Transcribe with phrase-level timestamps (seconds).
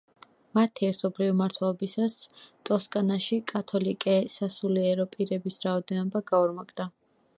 [0.57, 2.15] მათი ერთობლივი მმართველობისას
[2.69, 6.89] ტოსკანაში კათოლიკე სასულიერო პირების რაოდენობა გაორმაგდა.